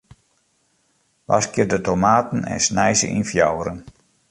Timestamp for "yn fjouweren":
3.17-3.77